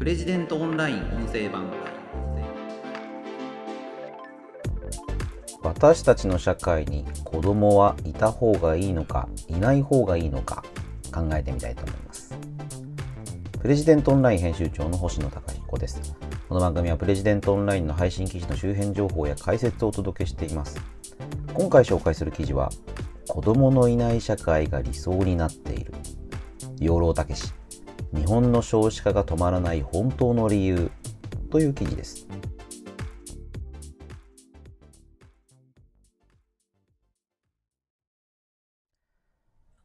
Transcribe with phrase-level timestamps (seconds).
[0.00, 1.70] プレジデントオンライン音声版。
[5.62, 10.64] 私たちの社会に子供はいた方がいいのかいない方がいいのか
[11.12, 12.34] 考えてみたいと思います。
[13.60, 16.16] プレジデントオンライン編集長の星野貴彦です。
[16.48, 20.80] この番組はプレジデントオンラインの配信記事の周辺情報や解説をお届けしています。
[21.52, 22.70] 今回紹介する記事は
[23.28, 25.92] 子供のいない社会が理想になっている。
[26.78, 27.52] 養老たけし
[28.12, 30.90] 日本の少子化が止まらない本当の理由
[31.50, 32.26] という記事です。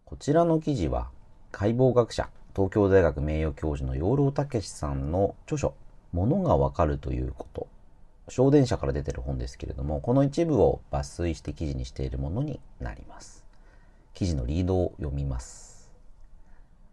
[0.06, 1.10] こちらの記事は
[1.52, 5.74] 解剖学者東京大学名誉教授の養老たけしさんの著書
[6.14, 7.68] 「ものがわかるということ」
[8.30, 13.46] 小電車から出てる本ですけれどもこの一部を抜粋して記事にしているものになります。
[14.14, 15.75] 記事のリードを読みます。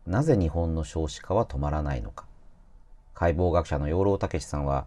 [0.07, 2.27] なぜ日本の少子化は止まらないのか。
[3.15, 4.87] 解剖学者の養老たけしさんは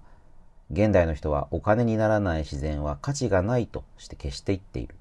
[0.72, 4.96] 現代の人はお金にならない自然は価値がないとして消していっている。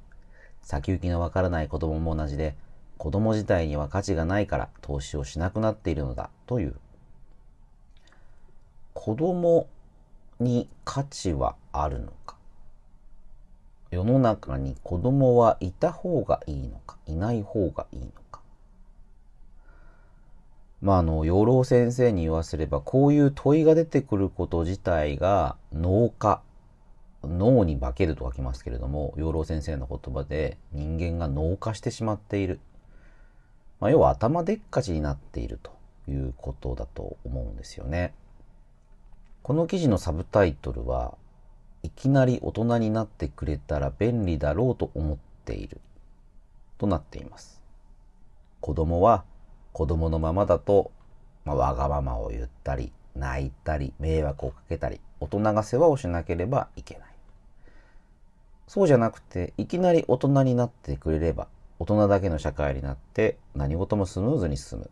[0.62, 2.54] 先行きのわからない子供も同じで
[2.96, 6.76] 子供自体には価値がないから投資をしなくなっているのだという。
[8.92, 9.66] 子供
[10.38, 12.36] に価値はあるのか。
[13.90, 18.23] 世の中に子供はいた方がいいのかいない方がいいのか。
[20.84, 26.42] まああの養老先生に言わせればこういう問いが出てくること自体が脳化
[27.24, 32.60] 脳に化けると書きますけれども養老先生の言葉で人間が脳化してしまっている
[33.84, 35.70] まあ、要は頭でっかちになっていると
[36.08, 38.14] いうことだと思うんですよね。
[39.42, 41.18] この記事のサブタイトルは、
[41.82, 45.82] いきなり大人になってくれたら便利だろうと思っている
[46.78, 47.60] となっています。
[48.62, 49.24] 子供は
[49.74, 50.92] 子供のままだと、
[51.44, 57.08] まあ、わがままを言ったり、泣いたり、迷惑をかけたり、大人が世話をしなければいけない。
[58.68, 61.48] そうじゃなくて、いきなり大人になってくれれば
[61.80, 64.90] 大人だけの社会になって何事もスムーズに進む。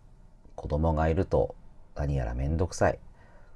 [0.57, 1.55] 子供がいると
[1.95, 2.99] 何やらめんどくさい。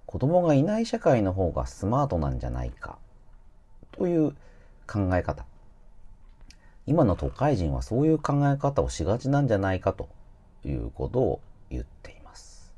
[0.06, 2.98] 子供がいない社会の方がスマートなんじゃないか。
[3.90, 4.30] という
[4.86, 5.44] 考え方。
[6.86, 10.08] 今の都会人はそういう考え方をしがちなんじゃないかと
[10.66, 11.40] いうことを
[11.70, 12.72] 言っています。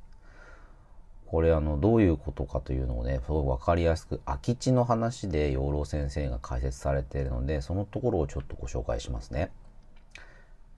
[1.27, 9.51] これあの、どういうことかというのをね、すごくわかりやすく、空き地の話で養老先生が解説されているので、そのところをちょっとご紹介しますね。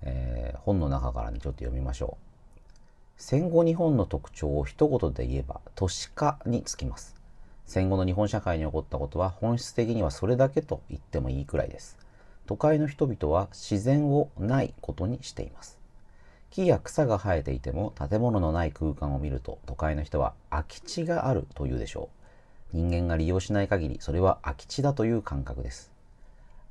[0.03, 2.31] えー、本の中からにちょっと読みましょう。
[3.16, 7.15] 戦後日本の特徴を一言で言えば都市化につきます。
[7.66, 11.99] 戦後の日本社会に起こったことは本質的にはそれだけと言ってもいいくらいです。
[12.47, 15.80] 都会の人々は自然をないことにしています。
[16.50, 22.09] 木や草が生えていても建物のない空間を見ると都会の人は空き地があるというでしょ
[22.72, 22.77] う。
[22.77, 25.93] 人間が利用しない限りそれは空き地だという感覚です。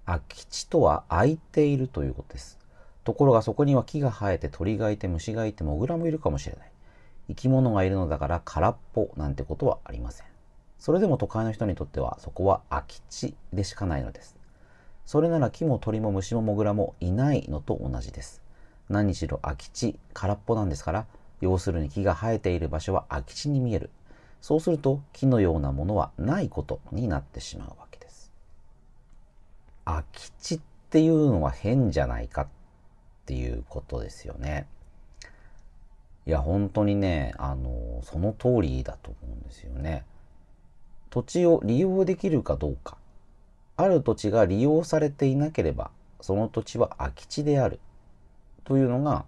[0.05, 2.57] 空き地とは空いているということです。
[3.03, 6.71] ところがそこには木が生えて鳥がいて虫がいてモグラもいるかもしれない。
[7.29, 10.27] 生き物がいるのだから空っぽなんてことはありません。
[10.77, 14.35] それでも都会の人にとってはそこは空き地でしかないのです。
[15.05, 18.41] それなら木も鳥も虫もモグラもいないのと同じです。
[18.89, 21.05] 何しろ空き地、空っぽなんですから、
[21.41, 23.89] 要するに木が生えている場所は空き地に見える。
[24.41, 28.31] そうすると木のようなものはないことになってしまうわけです。
[29.85, 32.47] 空き地っていうのは変じゃないかっ
[33.25, 34.67] ていうことですよね。
[36.25, 40.05] いや、本当にね、あの、その通りだと思うんですよね。
[41.09, 42.97] 土地を利用できるかどうか。
[43.77, 45.91] ある土地が利用されていなければ、
[46.21, 47.79] その土地は空き地である。
[48.69, 49.25] というのが、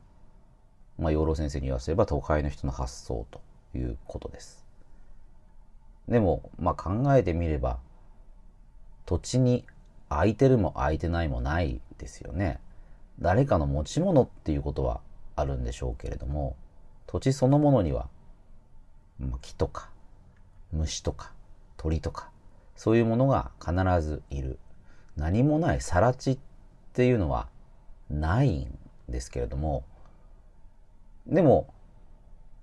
[1.00, 3.42] まあ、養老先生に言わせれば都会の人の発想と
[3.76, 4.64] いうことです。
[6.08, 7.80] でも、まあ、考えてみれば、
[9.08, 9.66] 土地に
[10.10, 12.60] 空いてるも空いてないもないですよね。
[13.20, 15.02] 誰かの持ち物っていうことは
[15.36, 16.56] あるんでしょうけれども、
[17.08, 18.10] 土地そのものには、
[19.42, 19.90] 木とか、
[20.72, 21.34] 虫とか、
[21.78, 22.30] 鳥とか、
[22.76, 23.74] そういうものが必
[24.08, 24.60] ずいる。
[25.18, 26.40] 何もない更地っ
[26.94, 27.48] ていうのは
[28.12, 28.78] ないん
[29.12, 29.84] ですけれども、
[31.28, 31.74] でも、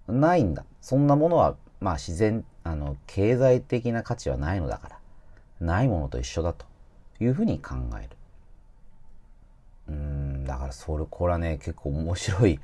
[0.08, 0.64] ないんだ。
[0.80, 4.98] そんなものは、まあ自然、あの、経済的な価値はないのだから、
[5.60, 6.66] ないものと一緒だと
[7.20, 8.10] いうふうに考える。
[9.88, 12.60] うんだからそれ、これはね、結構面白い、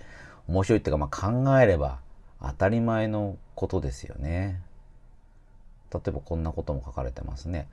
[0.49, 2.01] 面白いっていうか、まあ考えれば
[2.41, 4.61] 当たり前のことですよね。
[5.93, 7.69] 例えばこんなことも書かれてますね。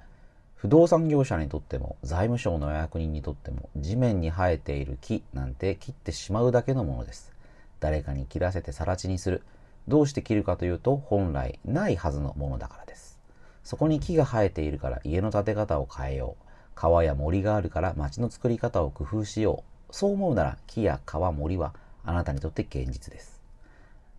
[0.62, 7.32] 不動産業者にとっても財務省の役人にとっても地面に生えている木なんて切ってしまうだけのものです。
[7.80, 9.42] 誰かに切らせて更地にする。
[9.88, 13.18] どうして切るかというと本来ないはずのものだからです。
[13.64, 16.46] そこに木が生えているから家の建て方を変えよう。
[16.76, 19.96] 川や森があるから町の作り方を工夫しよう。
[19.96, 21.74] そう思うなら木や川森は
[22.06, 23.42] あなたにとって現実です。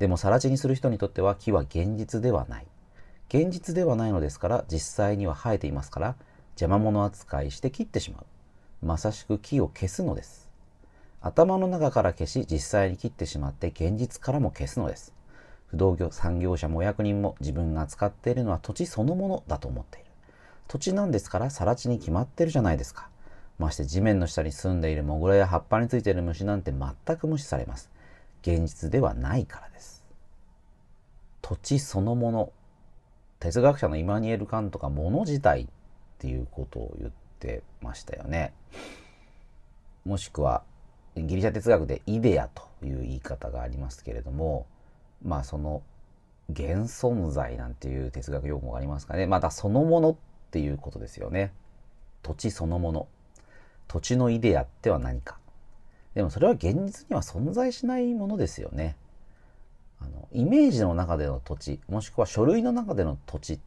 [0.00, 2.67] でも更地にする人にとっては木は現実ではない。
[3.29, 6.17] 現実ではないのですから実際には生えていますから
[6.54, 8.87] 邪魔者扱いして切ってしまう。
[8.87, 10.50] まさしく木を消すのです。
[11.20, 15.14] 頭の中から消し実際に切ってしまって現実からも消すのです。
[15.69, 20.06] 不動業産業者も役人も自分が使っているのは土地そのものだと思っている。
[20.69, 23.08] 土地なんですから更地に決まってるじゃないですか。
[23.58, 27.90] まして地面の下に住んでいるモグラや葉っぱについている虫なんて全く無視されます。
[28.43, 30.05] 現実ではないからです。
[31.40, 32.52] 土地そのもの。
[33.38, 35.69] 哲学者のイマニエル・カントが物自体
[36.22, 38.52] っていうことを言ってましたよね。
[40.04, 40.62] もしくは
[41.16, 44.66] ギリシャ哲学でイデアという言い方がありますけれども
[45.24, 45.82] まあその
[46.48, 50.16] 現存在なんていう哲学用語がありますかねまたそのものっ
[50.52, 51.52] ていうことですよね。
[52.22, 53.08] 土地そのもの。
[53.88, 55.38] 土地のイデアっては何か。
[56.14, 58.94] でもそれは現実には存在しないものですよね。
[60.00, 63.58] あのイメージの中での土地もしくは書類の中での土地っ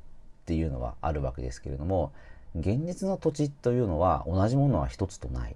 [0.46, 2.14] ていうのはあるわけですけれども
[2.56, 5.56] 現実の土地というのは同じものは一つとない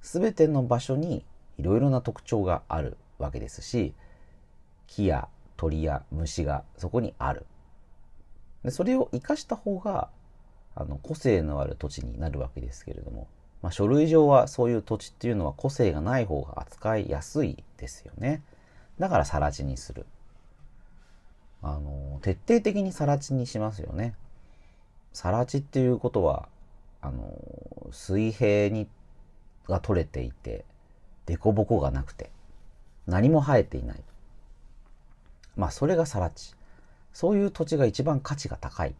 [0.00, 1.24] 全ての場所に
[1.58, 3.94] いろいろな特徴があるわけですし
[4.88, 7.46] 木や鳥や虫がそこにある
[8.64, 10.08] でそれを生かした方が
[10.74, 13.28] あの個性のある土地になるわけですけれども、
[13.62, 18.42] まあ、書類上はそういう土地っていうのは個性がない方が扱いやすいですよね。
[18.98, 20.06] だから更地にする。
[21.62, 24.14] あの、徹底的に更地にしますよね。
[25.12, 26.48] 更地っていうことは、
[27.00, 27.38] あの、
[27.92, 28.88] 水平に、
[29.68, 30.64] が取れていて、
[31.26, 32.30] 凸凹がなくて、
[33.06, 34.02] 何も生えていない。
[35.56, 36.54] まあ、それが更地。
[37.12, 38.94] そういう土地が一番価値が高い。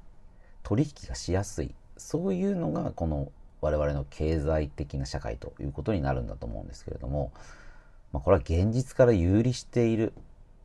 [0.62, 1.74] 取引がしやすい。
[1.96, 3.32] そういうのが、この
[3.62, 7.32] 我々の経済的な社会ということになるんだと思うんですけれども、
[8.12, 10.12] まあ、これは現実から有利している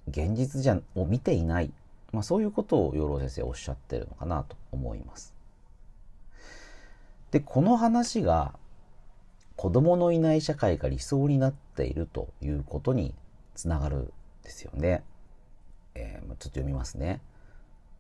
[0.10, 1.72] 現実じゃを見ていない、
[2.12, 5.37] まあ、そういうことを養老先生おっしゃってるのかなと思います。
[7.32, 8.54] でこの話が
[9.56, 13.14] 子供のいない社会が理想になっているということに
[13.56, 14.12] つながるん
[14.44, 15.04] ですよね。
[15.96, 17.22] えー、ちょっと読みますね。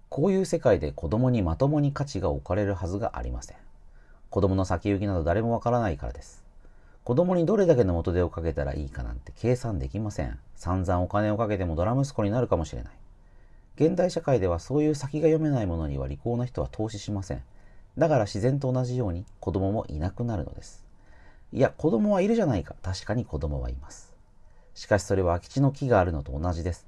[0.09, 3.57] こういう世界で子供にまともに価値が置かれるはずがありません。
[4.29, 6.43] 子供の先行きなど誰もわからないからです。
[7.03, 10.37] 子供にどれだけの元手をかけたらいいかなんて計算できません。
[10.55, 12.93] 散々お金をかけてもドラ息子になるかもしれない。
[13.77, 17.43] 現代社会ではそういう先が読めないものには利口な人は投資しません。
[17.97, 20.85] だから自然と同じように子供もいなくなるのです。
[21.51, 22.75] いや、子供はいるじゃないか。
[22.81, 24.13] 確かに子供はいます。
[24.75, 26.85] しかしそれは空き地の木があるのと同じです。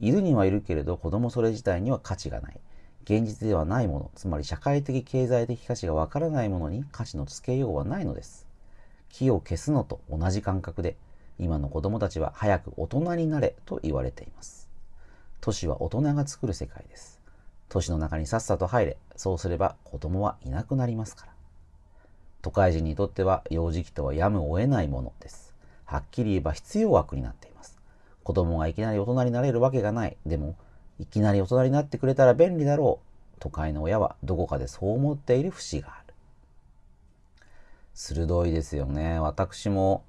[0.00, 2.60] いるにはいるけれど子供それ自体には価値がない。
[3.04, 8.46] 現実ではないもの、つまり社会的経済的価値がわからないものに価値のつけようはないのです。
[9.08, 10.96] 火を消すのと同じ感覚で、
[11.38, 14.68] 今の子供たちは早く大人になれと言われています。
[15.40, 17.19] 都市は大人が作る世界です。
[17.70, 21.32] 都市の中にさっさと入れ、そうすれば子供はいなくなりますから。
[22.42, 25.54] 都会人にとっては幼児期とはやむを得ないものです。
[25.84, 27.78] はっきり言えば必要枠になっています。
[28.24, 30.16] 子供がいきなり大人になれるわけがない。
[30.26, 30.56] でも、
[30.98, 33.36] いきなり大人になってくれたら便利だろう。
[33.38, 36.14] 都会の親はどこかでそう思っている節がある。
[37.94, 39.20] 鋭いですよね。
[39.20, 40.02] 私も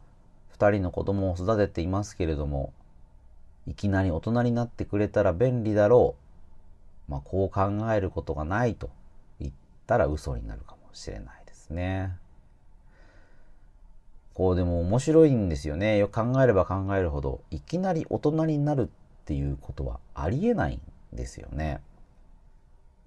[0.57, 2.74] 2人の子供を育てていますけれども、
[3.67, 6.20] いきなり大人になってくれたら便利だろう。
[7.08, 8.89] まあ、こう考えることがないと
[9.39, 9.51] 言っ
[9.88, 12.17] たら嘘になるかもしれないですね。
[14.34, 15.98] こうでも面白いんですよね。
[15.98, 20.81] よく考えれば考えるほど、いきなり大人になるっていうことはありえないん
[21.15, 21.81] ですよね。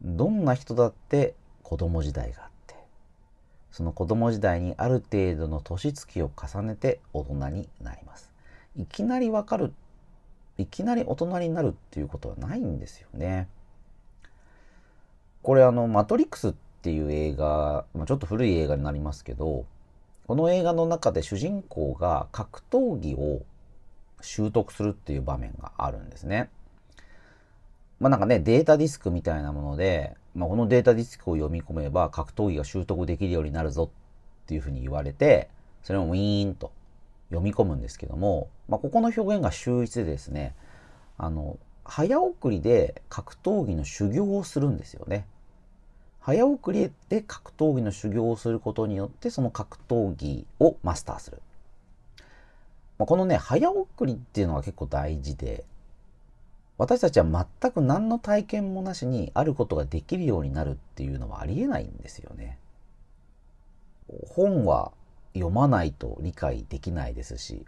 [0.03, 2.75] どんな人だって子供時代があって
[3.73, 8.31] その子供時代にある程度の年月を重ねて大人になります。
[8.77, 9.73] いきなりわかる、
[10.59, 13.49] いきなり大人になるっていうことはないんですよね。
[15.45, 19.67] これあの、マトリックスっていう映画、まあ、ちょっと古い映画になりますけど、
[20.27, 23.43] この映画の中で主人公が格闘技を
[24.23, 26.49] 習得するっていう場面があるんですね。
[28.01, 33.91] まあなんかね、データディスクみたいなもので、まあ、このデータディスクを読み込めば格闘技が習得できるようになるぞ
[34.45, 35.51] っていうふうに言われて、
[35.83, 36.73] それをウィーンと
[37.29, 40.55] 読み込むんですけども、まあ、ここの表現が秀逸でですね、
[41.19, 45.27] あの、早送りで格闘技の修行をするんですよね。
[46.25, 51.43] 早送りで格闘技の修行をすることによってその格闘技をマスターする。
[52.99, 55.66] まあ、このね、早送りっていうのが結構大事で、
[56.78, 57.26] 私たちは
[57.61, 62.57] 全く何の体験もなしにあることができるようになるっていうのはありえないんですよね。
[64.31, 64.93] 本は
[65.35, 67.66] 読まないと理解できないですし、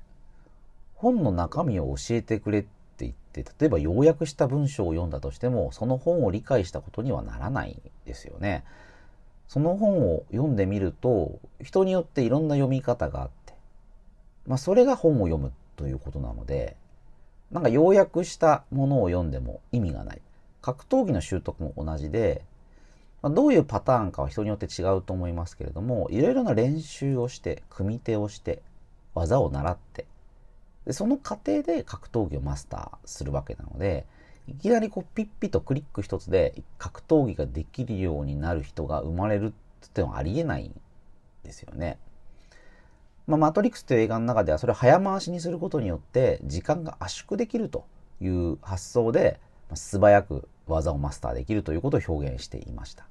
[0.94, 2.64] 本の中身を教えてくれっ
[2.96, 8.64] って言って、例えば要約した文章を読んだとしても、その本を理解したことにはならないですよね。
[9.48, 13.54] その本を読んでみると、人によっていろんな読み方があって、
[14.46, 16.76] まあそれが本を読むということなので、
[17.50, 20.20] なんか要約したものを読んでも意味がない。
[20.62, 22.42] 格闘技の習得も同じで、
[23.22, 28.62] まあ、どういうパターンかは人によって違うと思いますけれども、いろいろな練習をして、組み手をして、
[29.14, 30.06] 技を習って、
[30.86, 34.06] でその過程で格闘技をマスターするわけなので、
[34.48, 39.52] いきなりこうピッピとクリック一つで格闘技ができるようになる人が生まれる
[39.86, 40.80] ってのはありえないん
[41.42, 41.98] ですよね。
[43.26, 47.84] まあ、マトリックスという映画の中ではそれを早回しにすることによって時間が圧縮できると
[48.20, 49.40] いう発想で
[49.74, 53.04] 素早く技をマスターできるということを表現していました。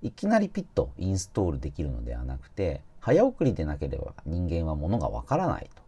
[0.00, 5.81] いきなりピッとインストールできるのではなくて早送りでなければ人間はものがわからないと。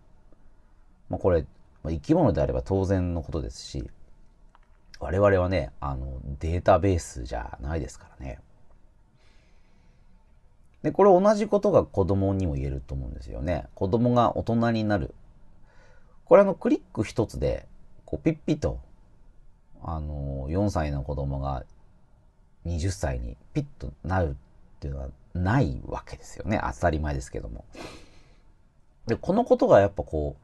[1.08, 1.44] まあ、これ
[1.84, 3.88] 生き物であれば当然のことですし
[5.00, 8.40] 我々はねあのデータベースじゃないですからね。
[10.84, 13.64] で、これ同じことが子供にも言えると思うんですよね。
[13.74, 15.14] 子供が大人になる。
[16.26, 17.66] これあのクリック一つで、
[18.04, 18.80] こうピッピと、
[19.82, 21.64] あの、4歳の子供が
[22.66, 26.60] 20歳にピッとなるっていうのはないわけですよね。
[26.62, 27.64] 当たり前ですけども。
[29.06, 30.43] で、このことがやっぱこう、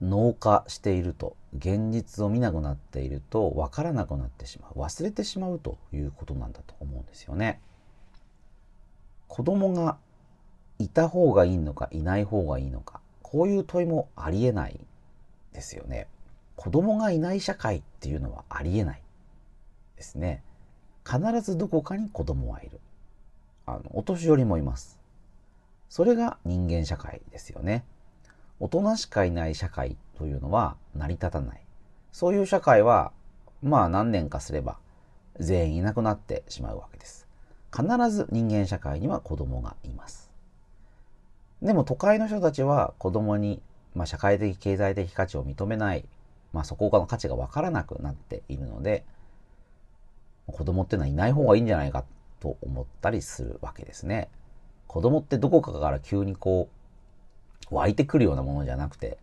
[0.00, 4.78] 脳化していると、現実を見なくなっていると分からなくなってしまう。
[4.78, 7.60] 忘れてしまうということなんだと思うんですよね。
[9.28, 9.96] 子供が
[10.78, 14.80] いた方がいいのかいない方がいいのか、こういう問いもありえない
[15.52, 16.08] ですよね。
[16.56, 19.02] 子供がいない社会っていうのはありえない
[19.96, 20.42] ですね。
[21.04, 22.80] 必ずどこかに子供はいる。
[23.66, 24.98] あの、お年寄りもいます。
[25.88, 27.84] それが人間社会ですよね。
[28.64, 31.60] 大人しかいない社会というのは成り立たない。
[32.12, 33.12] そういう社会は、
[33.62, 34.78] まあ何年かすれば
[35.38, 37.28] 全員いなくなってしまうわけです。
[37.70, 40.30] 必ず人間社会には子供がいます。
[41.60, 43.60] でも都会の人たちは子供に、
[43.94, 46.06] まあ、社会的経済的価値を認めない、
[46.54, 49.04] まあ、そこの価値がわからなくなっているので
[50.46, 52.04] 子供っていうのはいない方がいいんじゃないか
[52.40, 54.30] と思ったりするわけですね。
[54.86, 56.83] 子供ってどこかから急にこう
[57.70, 59.18] 湧いてくるようなものじゃなくて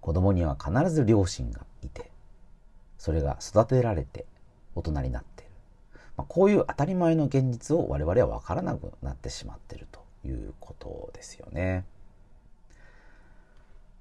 [0.00, 2.10] 子供には必ず両親がいて
[2.98, 4.26] それが育てられて
[4.74, 5.50] 大人になってる
[6.20, 11.86] まあ、こういう当たり前の現実を我々は分からなくなってしまっているということですよね。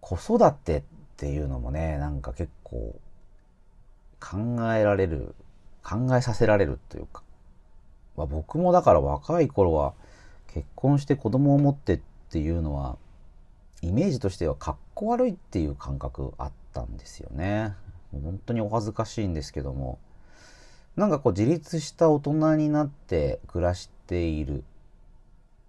[0.01, 0.83] 子育てっ
[1.15, 2.93] ていうのもね、なんか結構
[4.19, 4.37] 考
[4.73, 5.33] えられる、
[5.81, 7.23] 考えさせられるというか、
[8.17, 9.93] まあ、僕もだから若い頃は
[10.53, 11.99] 結婚して子供を持ってっ
[12.31, 12.97] ていうのは、
[13.81, 17.75] イメージとしてはかっこ悪いっていう感覚あったんですよね。
[18.11, 19.99] 本当にお恥ずかしいんですけども、
[20.95, 24.63] なんかこう自立した大人になって暮らしている。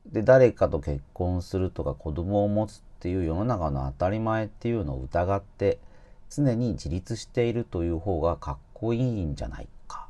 [0.06, 5.78] で、誰かと結婚するとか子供を持つっていう世の中の当たり前っていうのを疑って
[6.30, 10.08] 常に自立しているという方がかっこいいんじゃないか。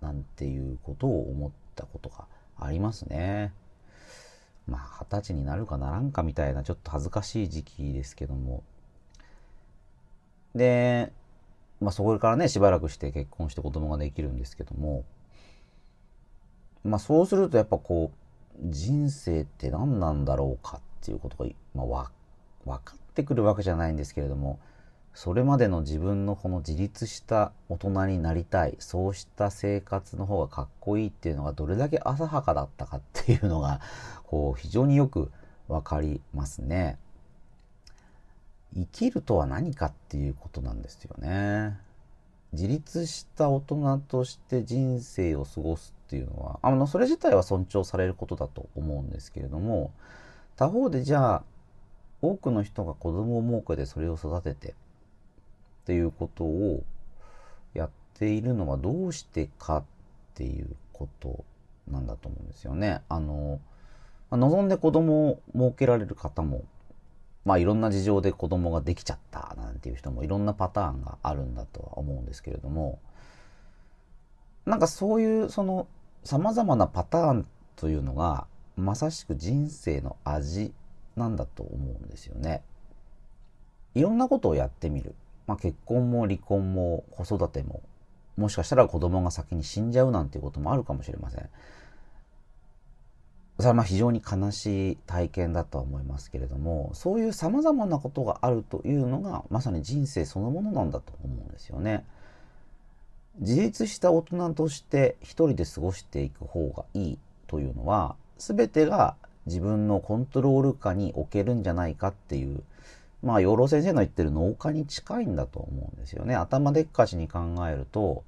[0.00, 2.26] なんていうことを思ったことが
[2.58, 3.52] ありますね。
[5.08, 8.62] 二十歳になるかならんかみたいなちょっと恥ずかしい時期ですけども。
[10.54, 11.12] で、
[11.80, 15.04] まあそこからね、しばらくして結婚して子供ができるんですけども、
[16.84, 18.26] まあそうするとやっぱこう、
[18.64, 22.10] 人生って何なんだろうかっていうことが、まあ、
[22.64, 24.58] 分かってくるわけじゃないんですけれども、
[25.16, 33.80] それまでの自分のこの自立した大人になりたい、そうした生活の方がかっこいいっていうのがどれだけ浅はかだったかっていうのが、
[34.28, 35.32] こう非常によく
[35.68, 36.98] わかりますね。
[38.74, 41.80] 生きるとは何かっていうことなんですよね。
[42.52, 49.92] 自立した大人として人生を過ごすっていうのは、あの、それ自体は尊重されることだと思うんですけれども、
[50.56, 51.44] 他方でじゃあ、
[52.20, 54.74] 多くの人が子供を設けてそれを育てて
[55.86, 56.82] っていうことを
[57.74, 59.84] やっているのはどうしてかっ
[60.34, 61.44] ていうこと
[61.88, 63.02] なんだと思うんですよね。
[63.08, 63.60] あの、
[64.32, 66.64] 望んで子供を設けられる方も
[67.46, 72.98] まあいろんな事情で子供ができちゃったなんていう人もいろんなパターンがあるんだとは思うんですけれども、
[74.64, 75.86] なんかそういうその
[76.24, 80.74] 様々なパターンというのがまさしく人生の味
[81.14, 82.64] なんだと思うんですよね。
[83.94, 85.14] いろんなことをやってみる。
[85.46, 87.82] まあ、結婚も離婚も子育ても
[88.36, 91.48] もしかしたら子供が先に死んじゃうなんていうこともあるかもしれません。
[93.56, 102.04] それはまあ非常に悲しい体験だとは思いますけれどもそういうさまざまなことがあるというのがまさに人生そのものなんだと思うんですよね。
[103.38, 112.62] 自立した大人として一人で過ごしていく方がいいというのは全てが自分のコントロール下に置けるんじゃないかっていう
[113.26, 116.36] まあ養老先生の言ってる農家に近いんだと思うんですよね。
[116.36, 118.22] 頭でっかちに考えると、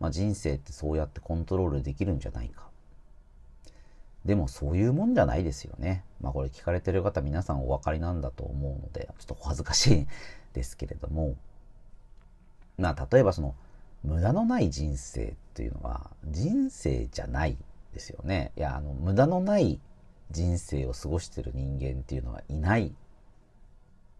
[0.00, 2.66] まあ、人生ってそうやってコントロールできるんじゃないか。
[4.24, 6.02] でもそういうもんじゃないですよね。
[6.22, 10.06] まあこれ聞かれてる方皆さんお分かりなんだと思うので、ちょっとお恥ずかしい
[10.54, 11.36] ですけれども、
[12.78, 13.54] まあ例えばその
[14.02, 17.58] 無駄のない人生っていうのは人生じゃない
[17.92, 18.52] ですよね。
[18.56, 19.78] いや、あの無駄のない
[20.30, 22.94] 人生を過ごしてる人間っていうのはいない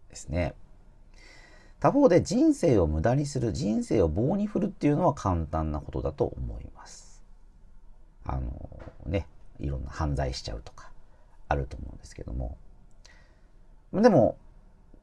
[0.09, 0.53] ですね。
[1.79, 7.23] 他方で人生を無駄にする、人生を棒に振るっていうのは簡単なことだと思います。
[8.25, 8.69] あの
[9.05, 9.27] ね、
[9.59, 10.91] いろんな犯罪しちゃうとか
[11.47, 12.57] あると思うんですけども。
[13.93, 14.37] でも、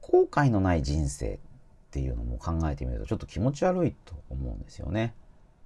[0.01, 1.39] 後悔のない人生っ
[1.91, 5.13] ていうのも考えてみるとちょっと気持ち悪いと思うんですよね。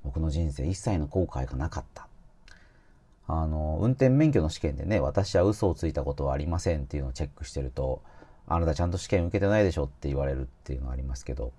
[0.03, 2.07] 僕の人生一切の後悔がなかった。
[3.27, 8.01] あの、運転免許の試験でね、私は嘘をついたことはありませんっていうのをチェックしてると、
[8.47, 11.51] あなたちゃんと試験受けてないでしょって言われるっていうのがありますけど、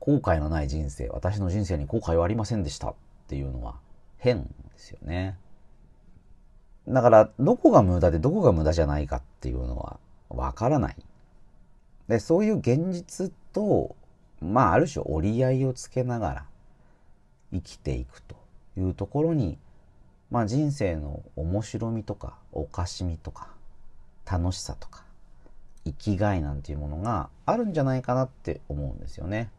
[0.00, 2.94] 後悔のない人生、私の人生に後悔はありませんでしたっ
[3.26, 3.76] ていうのは
[4.18, 5.38] 変ですよね。
[6.88, 9.98] だから、どこが無駄でどこが無駄じゃないかっていうのは
[10.30, 10.96] わからない。
[12.08, 13.94] で、そういう現実と、
[14.40, 16.46] まあ、ある種折り合いをつけながら
[17.52, 18.36] 生きていくと
[18.78, 19.58] いうところに、
[20.30, 23.48] まあ、人生の面白みとか、おかしみとか、
[24.30, 25.04] 楽しさとか、
[25.88, 29.50] 生きがいなんていうものがあるんじゃないかなって思うんですよね。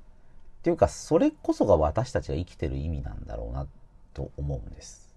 [0.60, 3.68] っていうか、それこそが私たちが生きてる意味なんだろうな
[4.14, 5.16] と思うんです。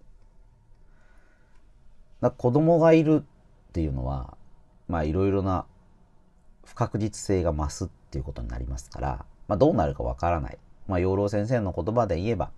[2.21, 4.37] だ子供がいるっていうのは、
[4.89, 5.67] まあいろいろな
[6.65, 10.59] 不確実性が増すっていうことになりますから、まあどうなるかわからない。
[10.87, 12.51] まあ養老先生の言葉で言えば、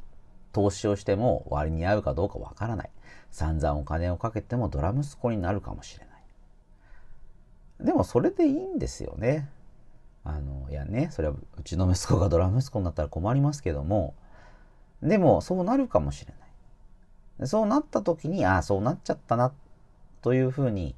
[0.52, 2.90] 投資をしても割に合うかどうかわからない。
[3.30, 6.13] 散々お金をかけてもドラ息子になるかもしれない。
[7.80, 9.48] でもそれでいいんですよね。
[10.24, 14.14] あの、いやね、それはうちの息子がドラ息子になったら困りますけども、
[15.02, 16.32] でもそうなるかもしれ
[17.38, 17.48] ない。
[17.48, 19.52] そうなった時に、ああ、そうなっちゃったな、
[20.22, 20.94] というふうに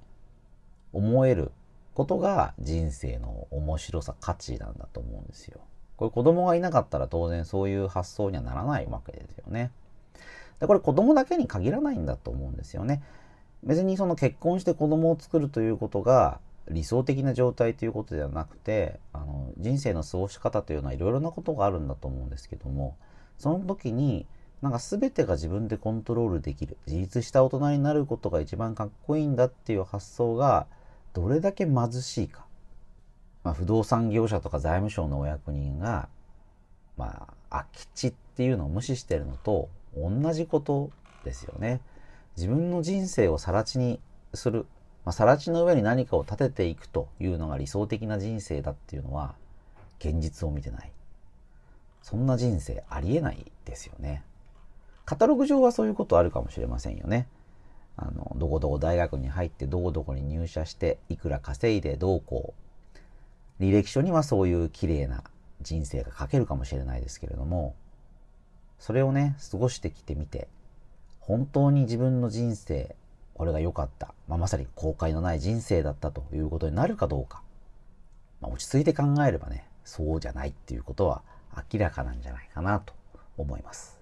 [0.92, 1.50] 思える
[1.94, 5.60] ことが人生の面白さ、価値なんだと思うんですよ。
[5.96, 9.70] これ子供がいなかったら当然そういう発想にはならないわけですよね。
[10.60, 13.02] でこれ子供だけに限らないんだと思うんですよね。
[13.62, 22.96] 別にその結婚して子供を作るということが理想的な状態ということではなくてあの人生の過ごし方というのはいろいろなことがあるんだと思うんですけども
[23.38, 24.26] その時に
[24.62, 30.66] なんか全てが自分でコントロールできる自立した大人になることが一番かっこいいんだっていう発想が
[31.12, 32.46] どれだけ貧しいか、
[33.44, 36.08] まあ、不動産業者とか財務省のお役人が
[36.96, 40.90] まあ空き地っていうのを無視してるのと同じこと
[41.24, 41.80] ですよね。
[42.36, 44.00] 自分の人生を更地に
[44.34, 44.66] する。
[45.06, 49.36] まあ、更地の上に何かを立てていくというのが理想的な人生だっていうのは
[50.00, 50.90] 現実を見てない。
[52.02, 54.24] そんな人生ありえないですよね。
[55.04, 57.28] カタログ上はそういうことあるかもしれませんよね。
[57.96, 62.54] あの、どこどこ大学に入ってどこどこに入社していくら稼いでどうこ
[63.60, 63.62] う。
[63.62, 65.22] 履歴書にはそういう綺麗な
[65.62, 67.76] 人生が書けるかもしれないですけれども、
[68.80, 70.48] それをね、過ごしてきてみて、
[71.20, 72.96] 本当に自分の人生
[73.36, 77.42] これが良かった、まあ、まさに後悔のない人生だったということになるかどうか、
[78.40, 81.22] まあ、落ち着いて考えればねそうじゃないっていうことは
[81.70, 82.94] 明らかなんじゃないかなと
[83.36, 83.98] 思います。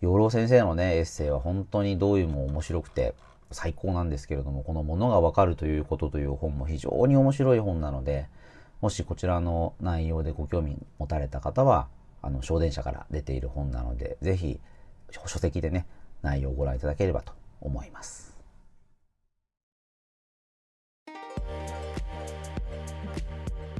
[0.00, 3.14] 養老先生のねエッセイは本当にどういうも面白くて
[3.50, 8.28] 最高なんですけれどもこの「ものがわかるということ」という本も非常に面白い本なので
[8.80, 11.88] もしこちらの内容でご興味持たれた方は
[12.22, 14.60] あの小電車から出ている本なのでぜひ
[15.26, 15.86] 書籍でね
[16.22, 18.34] 内容をご覧いただければと思います。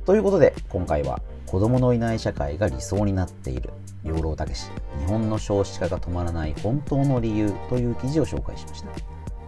[0.04, 3.70] ということで今回は子供のいない社会が理想になっている。
[4.04, 8.90] 養老たけし日本の少子化が止まらない本当の理由という記事を紹介しました。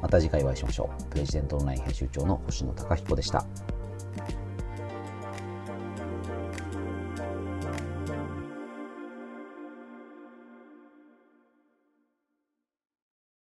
[0.02, 1.04] また次回お会いしましょう。
[1.10, 3.46] プレジデントオンライン編集長の星野貴彦でした。